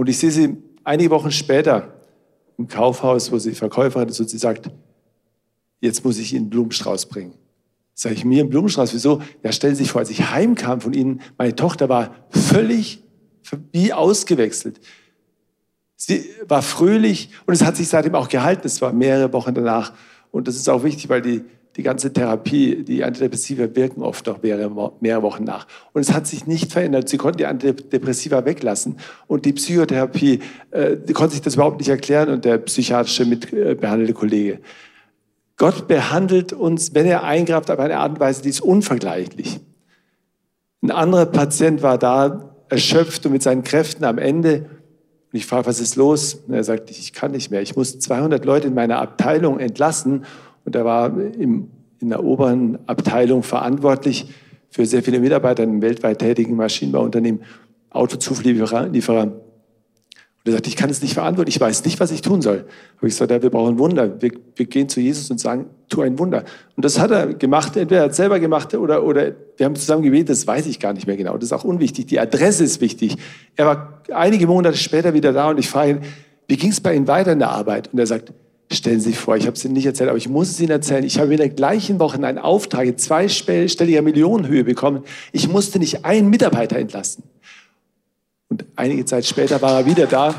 [0.01, 1.93] Und ich sehe sie einige Wochen später
[2.57, 4.71] im Kaufhaus, wo sie Verkäuferin ist und sie sagt,
[5.83, 7.35] jetzt muss ich Ihnen einen Blumenstrauß bringen.
[7.93, 9.21] Sag ich mir einen Blumenstrauß, wieso?
[9.43, 13.03] Ja, stellen Sie sich vor, als ich heimkam von Ihnen, meine Tochter war völlig
[13.73, 14.81] wie ausgewechselt.
[15.97, 18.67] Sie war fröhlich und es hat sich seitdem auch gehalten.
[18.67, 19.93] Es war mehrere Wochen danach.
[20.31, 21.45] Und das ist auch wichtig, weil die,
[21.77, 25.67] die ganze Therapie, die Antidepressiva wirken oft noch mehrere, Wochen nach.
[25.93, 27.09] Und es hat sich nicht verändert.
[27.09, 28.97] Sie konnten die Antidepressiva weglassen.
[29.29, 30.41] Und die Psychotherapie,
[30.73, 34.59] äh, die konnte sich das überhaupt nicht erklären und der psychiatrische mitbehandelte Kollege.
[35.57, 39.61] Gott behandelt uns, wenn er eingreift, auf eine Art und Weise, die ist unvergleichlich.
[40.83, 44.71] Ein anderer Patient war da, erschöpft und mit seinen Kräften am Ende.
[45.33, 46.35] Und ich frage, was ist los?
[46.35, 47.61] Und er sagt, ich kann nicht mehr.
[47.63, 50.25] Ich muss 200 Leute in meiner Abteilung entlassen.
[50.65, 51.71] Und er war im,
[52.01, 54.33] in der oberen Abteilung verantwortlich
[54.71, 57.43] für sehr viele Mitarbeiter in weltweit tätigen Maschinenbauunternehmen,
[57.91, 58.85] Autozulieferer.
[60.43, 62.65] Und er sagt, ich kann es nicht verantworten, ich weiß nicht, was ich tun soll.
[62.97, 64.23] Aber ich sage, ja, wir brauchen Wunder.
[64.23, 66.45] Wir, wir, gehen zu Jesus und sagen, tu ein Wunder.
[66.77, 70.03] Und das hat er gemacht, entweder er hat selber gemacht oder, oder wir haben zusammen
[70.03, 71.35] gebetet, das weiß ich gar nicht mehr genau.
[71.35, 72.07] Das ist auch unwichtig.
[72.07, 73.17] Die Adresse ist wichtig.
[73.55, 76.01] Er war einige Monate später wieder da und ich frage ihn,
[76.49, 77.91] wie ging es bei Ihnen weiter in der Arbeit?
[77.93, 78.33] Und er sagt,
[78.73, 80.71] stellen Sie sich vor, ich habe es Ihnen nicht erzählt, aber ich muss es Ihnen
[80.71, 81.05] erzählen.
[81.05, 85.03] Ich habe in der gleichen Woche einen Auftrag in zweistelliger Millionenhöhe bekommen.
[85.33, 87.25] Ich musste nicht einen Mitarbeiter entlassen.
[88.49, 90.35] Und einige Zeit später war er wieder da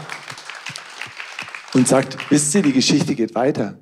[1.74, 3.78] und sagt, wisst ihr, die Geschichte geht weiter.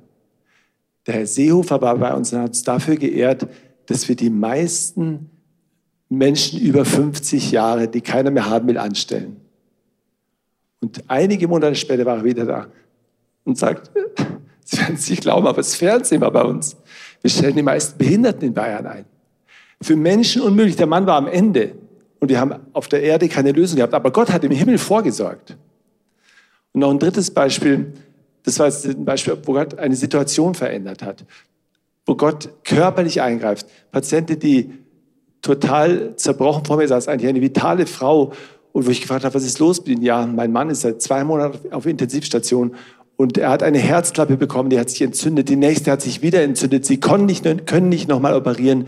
[1.06, 3.46] Der Herr Seehofer war bei uns und hat uns dafür geehrt,
[3.86, 5.30] dass wir die meisten
[6.08, 9.36] Menschen über 50 Jahre, die keiner mehr haben will, anstellen.
[10.80, 12.66] Und einige Monate später war er wieder da
[13.44, 13.90] und sagt,
[14.64, 16.76] Sie werden es nicht glauben, aber das Fernsehen war bei uns.
[17.22, 19.04] Wir stellen die meisten Behinderten in Bayern ein.
[19.82, 20.76] Für Menschen unmöglich.
[20.76, 21.74] Der Mann war am Ende
[22.20, 23.94] und wir haben auf der Erde keine Lösung gehabt.
[23.94, 25.56] Aber Gott hat im Himmel vorgesorgt.
[26.72, 27.94] Und noch ein drittes Beispiel,
[28.44, 31.24] das war jetzt ein Beispiel, wo Gott eine Situation verändert hat,
[32.06, 33.66] wo Gott körperlich eingreift.
[33.90, 34.72] Patienten, die
[35.42, 38.32] total zerbrochen vor mir saß, eigentlich eine vitale Frau,
[38.72, 40.02] und wo ich gefragt habe, was ist los mit Ihnen?
[40.02, 42.74] Ja, mein Mann ist seit zwei Monaten auf Intensivstation
[43.20, 46.42] und er hat eine Herzklappe bekommen, die hat sich entzündet, die nächste hat sich wieder
[46.42, 46.86] entzündet.
[46.86, 48.86] Sie können nicht, können nicht nochmal operieren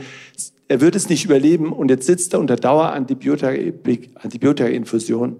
[0.72, 5.36] er wird es nicht überleben und jetzt sitzt er unter Dauerantibiotika-Infusion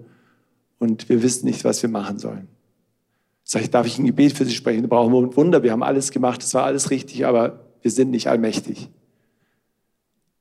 [0.77, 2.47] und wir wissen nicht, was wir machen sollen.
[3.43, 4.83] Sag ich, darf ich ein Gebet für Sie sprechen?
[4.83, 8.11] Wir brauchen ein Wunder, wir haben alles gemacht, es war alles richtig, aber wir sind
[8.11, 8.89] nicht allmächtig.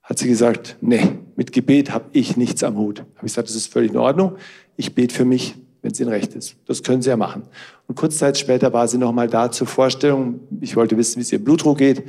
[0.03, 2.99] Hat sie gesagt, nee, mit Gebet habe ich nichts am Hut.
[2.99, 4.37] Habe ich gesagt, das ist völlig in Ordnung.
[4.77, 6.57] Ich bete für mich, wenn es Ihnen recht ist.
[6.67, 7.43] Das können Sie ja machen.
[7.89, 10.41] Und kurz Zeit später war sie nochmal da zur Vorstellung.
[10.61, 12.05] Ich wollte wissen, wie es ihr Blutdruck geht.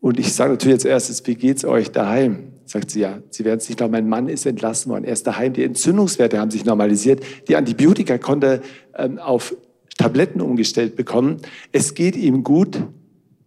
[0.00, 2.52] Und ich sage natürlich als erstes, wie geht's euch daheim?
[2.64, 5.04] Sagt sie, ja, Sie werden es nicht glauben, mein Mann ist entlassen worden.
[5.04, 5.52] Er ist daheim.
[5.52, 7.22] Die Entzündungswerte haben sich normalisiert.
[7.48, 8.62] Die Antibiotika konnte
[8.96, 9.54] ähm, auf
[9.98, 11.38] Tabletten umgestellt bekommen.
[11.72, 12.82] Es geht ihm gut.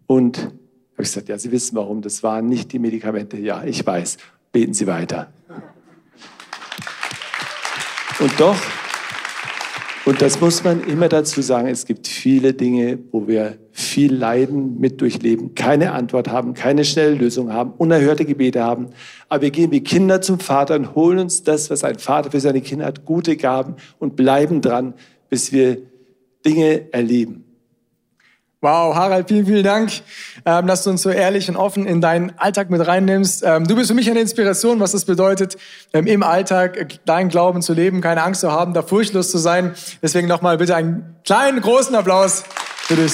[0.08, 0.54] Und habe
[1.00, 2.02] ich gesagt, ja, Sie wissen warum.
[2.02, 3.38] Das waren nicht die Medikamente.
[3.38, 4.18] Ja, ich weiß.
[4.52, 5.34] Beten Sie weiter.
[8.20, 8.56] Und doch,
[10.06, 14.80] und das muss man immer dazu sagen, es gibt viele Dinge, wo wir viel Leiden
[14.80, 18.90] mit durchleben, keine Antwort haben, keine schnelle Lösung haben, unerhörte Gebete haben.
[19.30, 22.40] Aber wir gehen wie Kinder zum Vater und holen uns das, was ein Vater für
[22.40, 24.94] seine Kinder hat, gute Gaben und bleiben dran,
[25.30, 25.80] bis wir
[26.46, 27.44] Dinge erleben.
[28.66, 29.92] Wow, Harald, vielen, vielen Dank,
[30.44, 33.44] ähm, dass du uns so ehrlich und offen in deinen Alltag mit reinnimmst.
[33.46, 35.56] Ähm, du bist für mich eine Inspiration, was das bedeutet,
[35.94, 39.38] ähm, im Alltag äh, deinen Glauben zu leben, keine Angst zu haben, da furchtlos zu
[39.38, 39.76] sein.
[40.02, 42.42] Deswegen nochmal bitte einen kleinen, großen Applaus
[42.88, 43.14] für dich.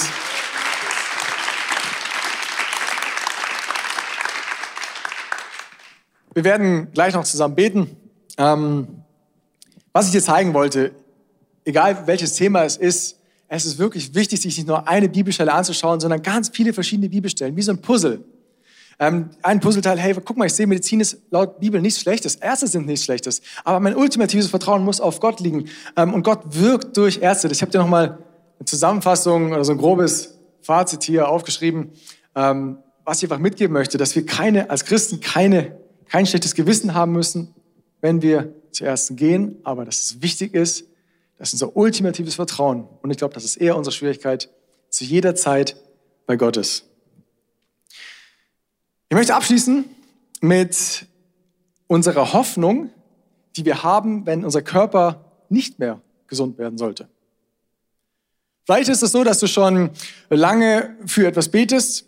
[6.32, 7.94] Wir werden gleich noch zusammen beten.
[8.38, 10.92] was ich dir zeigen wollte,
[11.66, 13.18] egal welches Thema es ist,
[13.54, 17.54] es ist wirklich wichtig, sich nicht nur eine Bibelstelle anzuschauen, sondern ganz viele verschiedene Bibelstellen,
[17.54, 18.24] wie so ein Puzzle.
[18.98, 22.36] Ähm, ein Puzzleteil, hey, guck mal, ich sehe, Medizin ist laut Bibel nichts Schlechtes.
[22.36, 23.42] Ärzte sind nichts Schlechtes.
[23.62, 25.68] Aber mein ultimatives Vertrauen muss auf Gott liegen.
[25.96, 27.48] Ähm, und Gott wirkt durch Ärzte.
[27.48, 28.20] Ich habe dir nochmal
[28.58, 31.90] eine Zusammenfassung oder so ein grobes Fazit hier aufgeschrieben,
[32.34, 35.76] ähm, was ich einfach mitgeben möchte, dass wir keine, als Christen keine,
[36.08, 37.54] kein schlechtes Gewissen haben müssen,
[38.00, 40.86] wenn wir zu Ärzten gehen, aber dass es wichtig ist,
[41.38, 42.86] das ist unser ultimatives Vertrauen.
[43.02, 44.48] Und ich glaube, das ist eher unsere Schwierigkeit
[44.90, 45.76] zu jeder Zeit
[46.26, 46.84] bei Gott ist.
[49.08, 49.84] Ich möchte abschließen
[50.40, 51.06] mit
[51.86, 52.90] unserer Hoffnung,
[53.56, 57.08] die wir haben, wenn unser Körper nicht mehr gesund werden sollte.
[58.64, 59.90] Vielleicht ist es so, dass du schon
[60.30, 62.06] lange für etwas betest,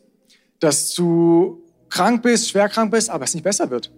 [0.60, 3.92] dass du krank bist, schwer krank bist, aber es nicht besser wird.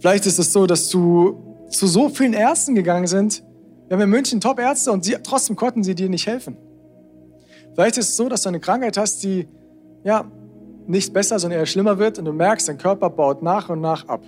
[0.00, 3.42] Vielleicht ist es so, dass du zu so vielen Ärzten gegangen sind,
[3.88, 6.56] wir haben in München Top-Ärzte und sie, trotzdem konnten sie dir nicht helfen.
[7.74, 9.48] Vielleicht ist es so, dass du eine Krankheit hast, die
[10.04, 10.30] ja
[10.86, 14.06] nicht besser, sondern eher schlimmer wird und du merkst, dein Körper baut nach und nach
[14.08, 14.22] ab.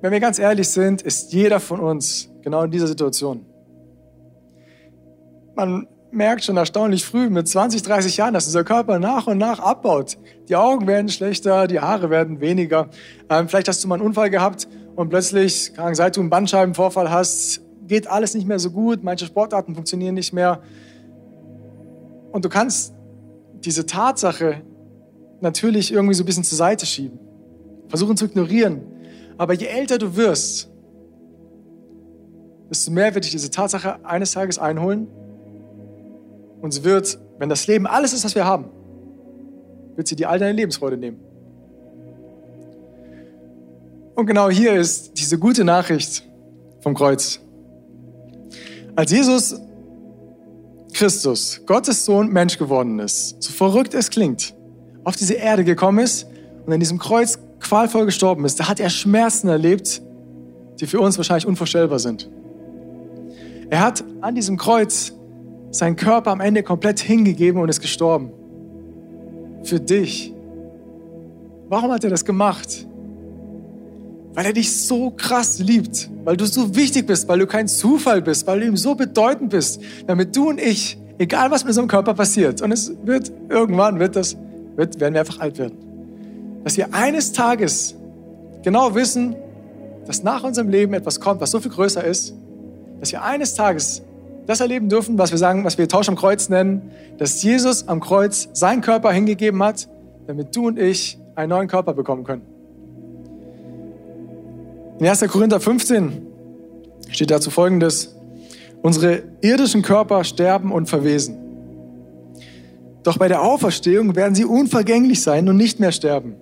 [0.00, 3.44] Wenn wir ganz ehrlich sind, ist jeder von uns genau in dieser Situation.
[5.54, 9.58] Man merkt schon erstaunlich früh, mit 20, 30 Jahren, dass unser Körper nach und nach
[9.58, 10.18] abbaut.
[10.48, 12.88] Die Augen werden schlechter, die Haare werden weniger.
[13.28, 17.60] Ähm, vielleicht hast du mal einen Unfall gehabt und plötzlich, seit du einen Bandscheibenvorfall hast,
[17.86, 20.62] geht alles nicht mehr so gut, manche Sportarten funktionieren nicht mehr.
[22.32, 22.94] Und du kannst
[23.64, 24.62] diese Tatsache
[25.40, 27.18] natürlich irgendwie so ein bisschen zur Seite schieben,
[27.88, 28.80] versuchen zu ignorieren.
[29.36, 30.70] Aber je älter du wirst,
[32.70, 35.08] desto mehr wird dich diese Tatsache eines Tages einholen.
[36.62, 38.70] Und sie wird, wenn das Leben alles ist, was wir haben,
[39.94, 41.20] wird sie dir all deine Lebensfreude nehmen.
[44.16, 46.26] Und genau hier ist diese gute Nachricht
[46.80, 47.38] vom Kreuz.
[48.96, 49.60] Als Jesus
[50.94, 54.54] Christus, Gottes Sohn, Mensch geworden ist, so verrückt es klingt,
[55.04, 56.26] auf diese Erde gekommen ist
[56.64, 60.00] und an diesem Kreuz qualvoll gestorben ist, da hat er Schmerzen erlebt,
[60.80, 62.30] die für uns wahrscheinlich unvorstellbar sind.
[63.68, 65.12] Er hat an diesem Kreuz
[65.70, 68.32] seinen Körper am Ende komplett hingegeben und ist gestorben.
[69.62, 70.32] Für dich.
[71.68, 72.86] Warum hat er das gemacht?
[74.36, 78.20] Weil er dich so krass liebt, weil du so wichtig bist, weil du kein Zufall
[78.20, 81.88] bist, weil du ihm so bedeutend bist, damit du und ich, egal was mit unserem
[81.88, 84.36] Körper passiert, und es wird irgendwann wird das,
[84.76, 85.78] wird, werden wir einfach alt werden,
[86.64, 87.94] dass wir eines Tages
[88.62, 89.36] genau wissen,
[90.06, 92.34] dass nach unserem Leben etwas kommt, was so viel größer ist,
[93.00, 94.02] dass wir eines Tages
[94.46, 98.00] das erleben dürfen, was wir sagen, was wir Tausch am Kreuz nennen, dass Jesus am
[98.00, 99.88] Kreuz seinen Körper hingegeben hat,
[100.26, 102.55] damit du und ich einen neuen Körper bekommen können.
[104.98, 105.20] In 1.
[105.28, 106.26] Korinther 15
[107.10, 108.16] steht dazu folgendes.
[108.82, 111.36] Unsere irdischen Körper sterben und verwesen.
[113.02, 116.36] Doch bei der Auferstehung werden sie unvergänglich sein und nicht mehr sterben.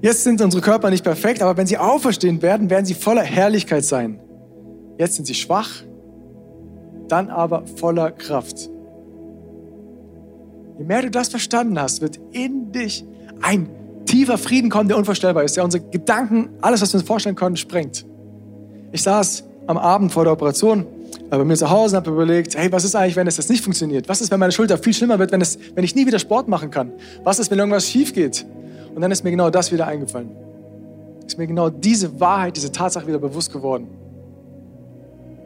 [0.00, 3.84] Jetzt sind unsere Körper nicht perfekt, aber wenn sie auferstehen werden, werden sie voller Herrlichkeit
[3.84, 4.18] sein.
[4.98, 5.70] Jetzt sind sie schwach,
[7.06, 8.68] dann aber voller Kraft.
[10.78, 13.04] Je mehr du das verstanden hast, wird in dich
[13.40, 13.68] ein
[14.12, 17.56] tiefer Frieden kommen, der unvorstellbar ist, der unsere Gedanken, alles, was wir uns vorstellen können,
[17.56, 18.04] sprengt.
[18.92, 20.86] Ich saß am Abend vor der Operation
[21.30, 23.64] bei mir zu Hause und habe überlegt, hey, was ist eigentlich, wenn es jetzt nicht
[23.64, 24.10] funktioniert?
[24.10, 26.46] Was ist, wenn meine Schulter viel schlimmer wird, wenn, es, wenn ich nie wieder Sport
[26.46, 26.92] machen kann?
[27.24, 28.44] Was ist, wenn irgendwas schief geht?
[28.94, 30.28] Und dann ist mir genau das wieder eingefallen.
[31.26, 33.88] Ist mir genau diese Wahrheit, diese Tatsache wieder bewusst geworden.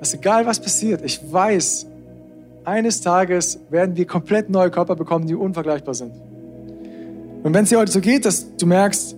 [0.00, 1.86] Dass egal was passiert, ich weiß,
[2.64, 6.10] eines Tages werden wir komplett neue Körper bekommen, die unvergleichbar sind.
[7.46, 9.14] Und wenn es dir heute so geht, dass du merkst,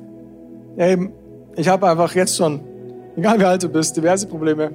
[0.76, 1.08] ey,
[1.56, 2.60] ich habe einfach jetzt schon,
[3.16, 4.70] egal wie alt du bist, diverse Probleme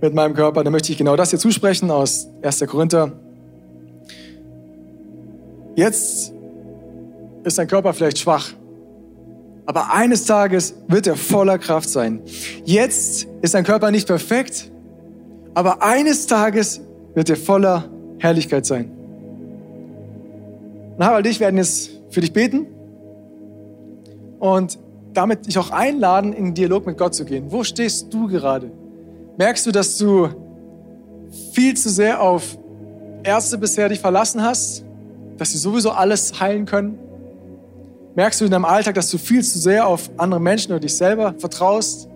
[0.00, 2.60] mit meinem Körper, dann möchte ich genau das hier zusprechen aus 1.
[2.68, 3.10] Korinther.
[5.74, 6.32] Jetzt
[7.42, 8.52] ist dein Körper vielleicht schwach,
[9.66, 12.20] aber eines Tages wird er voller Kraft sein.
[12.64, 14.70] Jetzt ist dein Körper nicht perfekt,
[15.54, 16.80] aber eines Tages
[17.12, 18.95] wird er voller Herrlichkeit sein.
[20.96, 22.66] Und Harald und ich werden jetzt für dich beten
[24.38, 24.78] und
[25.12, 27.46] damit dich auch einladen, in den Dialog mit Gott zu gehen.
[27.50, 28.70] Wo stehst du gerade?
[29.36, 30.28] Merkst du, dass du
[31.52, 32.58] viel zu sehr auf
[33.22, 34.84] Ärzte bisher dich verlassen hast,
[35.36, 36.98] dass sie sowieso alles heilen können?
[38.14, 40.96] Merkst du in deinem Alltag, dass du viel zu sehr auf andere Menschen oder dich
[40.96, 42.08] selber vertraust?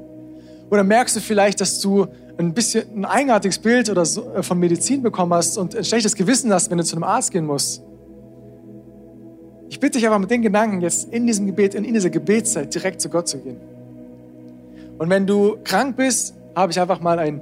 [0.70, 2.06] Oder merkst du vielleicht, dass du
[2.38, 6.14] ein bisschen ein eigenartiges Bild oder so äh, von Medizin bekommen hast und ein schlechtes
[6.14, 7.82] Gewissen hast, wenn du zu einem Arzt gehen musst?
[9.70, 13.00] Ich bitte dich aber mit den Gedanken jetzt in diesem Gebet, in, dieser Gebetszeit direkt
[13.00, 13.56] zu Gott zu gehen.
[14.98, 17.40] Und wenn du krank bist, habe ich einfach mal ein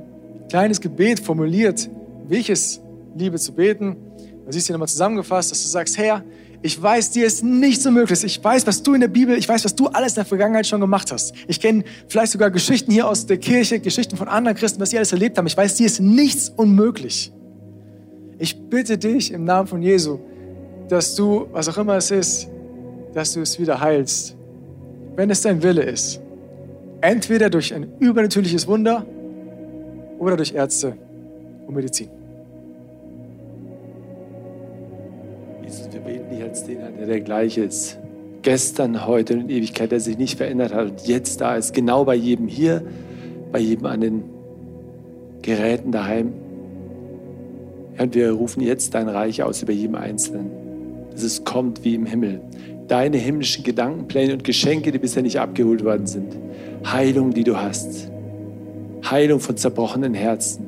[0.51, 1.89] kleines Gebet formuliert,
[2.29, 2.83] wie ich es
[3.17, 3.97] liebe zu beten.
[4.45, 6.23] Du siehst hier nochmal zusammengefasst, dass du sagst, Herr,
[6.61, 8.23] ich weiß, dir ist nicht so möglich.
[8.23, 10.67] Ich weiß, was du in der Bibel, ich weiß, was du alles in der Vergangenheit
[10.67, 11.33] schon gemacht hast.
[11.47, 14.99] Ich kenne vielleicht sogar Geschichten hier aus der Kirche, Geschichten von anderen Christen, was sie
[14.99, 15.47] alles erlebt haben.
[15.47, 17.33] Ich weiß, dir ist nichts unmöglich.
[18.39, 20.19] Ich bitte dich im Namen von Jesu,
[20.89, 22.49] dass du, was auch immer es ist,
[23.15, 24.37] dass du es wieder heilst,
[25.17, 26.21] wenn es dein Wille ist.
[27.01, 29.05] Entweder durch ein übernatürliches Wunder
[30.19, 30.97] oder durch Ärzte
[31.67, 32.09] und Medizin.
[35.63, 37.99] Jesus, wir beten dich als den, der der gleiche ist.
[38.43, 42.05] Gestern, heute und in Ewigkeit, der sich nicht verändert hat und jetzt da ist, genau
[42.05, 42.83] bei jedem hier,
[43.53, 44.25] bei jedem an den
[45.43, 46.33] Geräten daheim.
[47.99, 50.58] und wir rufen jetzt dein Reich aus über jedem Einzelnen
[51.23, 52.41] es kommt wie im Himmel.
[52.87, 56.37] Deine himmlischen Gedankenpläne und Geschenke, die bisher nicht abgeholt worden sind.
[56.87, 58.11] Heilung, die du hast.
[59.11, 60.67] Heilung von zerbrochenen Herzen.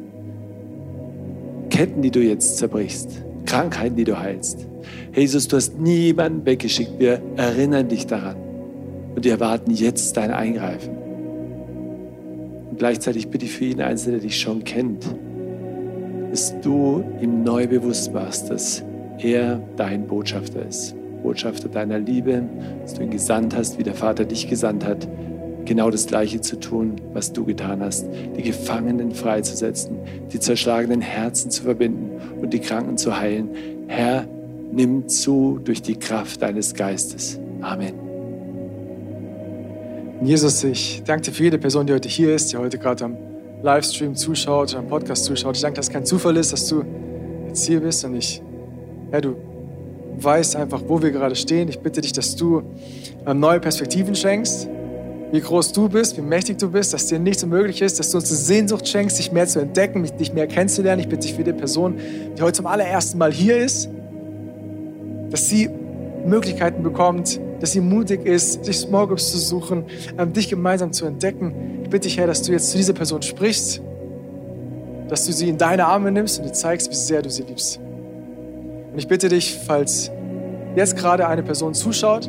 [1.71, 3.23] Ketten, die du jetzt zerbrichst.
[3.47, 4.67] Krankheiten, die du heilst.
[5.15, 6.99] Jesus, du hast niemanden weggeschickt.
[6.99, 8.37] Wir erinnern dich daran.
[9.15, 10.97] Und wir erwarten jetzt dein Eingreifen.
[12.77, 15.05] gleichzeitig bitte ich für jeden Einzelnen, der dich schon kennt,
[16.31, 18.85] dass du ihm neu bewusst machst, dass
[19.23, 20.95] er dein Botschafter ist.
[21.23, 22.43] Botschafter deiner Liebe,
[22.83, 25.07] dass du ihn gesandt hast, wie der Vater dich gesandt hat,
[25.65, 28.07] genau das Gleiche zu tun, was du getan hast,
[28.37, 29.99] die Gefangenen freizusetzen,
[30.33, 33.51] die zerschlagenen Herzen zu verbinden und die Kranken zu heilen.
[33.87, 34.27] Herr,
[34.73, 37.39] nimm zu durch die Kraft deines Geistes.
[37.61, 37.95] Amen.
[40.23, 43.17] Jesus, ich danke dir für jede Person, die heute hier ist, die heute gerade am
[43.63, 45.57] Livestream zuschaut, am Podcast zuschaut.
[45.57, 46.85] Ich danke, dass es kein Zufall ist, dass du
[47.47, 48.43] jetzt hier bist und ich,
[49.13, 49.37] ja, du
[50.19, 51.69] weißt einfach, wo wir gerade stehen.
[51.69, 52.63] Ich bitte dich, dass du
[53.27, 54.69] ähm, neue Perspektiven schenkst,
[55.33, 58.19] wie groß du bist, wie mächtig du bist, dass dir nichts unmöglich ist, dass du
[58.19, 61.01] uns eine Sehnsucht schenkst, dich mehr zu entdecken, dich mehr kennenzulernen.
[61.01, 61.99] Ich bitte dich für die Person,
[62.37, 63.89] die heute zum allerersten Mal hier ist,
[65.31, 65.71] dass sie
[66.25, 69.85] Möglichkeiten bekommt, dass sie mutig ist, sich Small Groups zu suchen,
[70.19, 71.81] ähm, dich gemeinsam zu entdecken.
[71.85, 73.81] Ich bitte dich, Herr, dass du jetzt zu dieser Person sprichst,
[75.09, 77.81] dass du sie in deine Arme nimmst und dir zeigst, wie sehr du sie liebst.
[78.93, 80.11] Und ich bitte dich, falls
[80.77, 82.29] jetzt gerade eine Person zuschaut,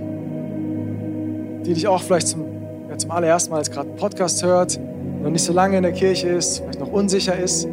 [1.66, 2.46] die dich auch vielleicht zum,
[2.90, 4.80] ja, zum allerersten Mal gerade einen Podcast hört,
[5.22, 7.68] noch nicht so lange in der Kirche ist, vielleicht noch unsicher ist,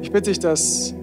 [0.00, 0.94] ich bitte dich, dass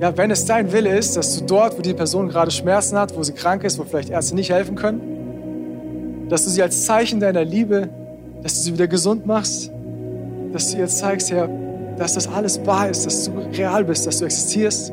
[0.00, 3.16] ja, wenn es dein Wille ist, dass du dort, wo die Person gerade Schmerzen hat,
[3.16, 7.20] wo sie krank ist, wo vielleicht Ärzte nicht helfen können, dass du sie als Zeichen
[7.20, 7.88] deiner Liebe,
[8.42, 9.70] dass du sie wieder gesund machst,
[10.52, 11.48] dass du ihr zeigst, Herr,
[11.96, 14.92] dass das alles wahr ist, dass du real bist, dass du existierst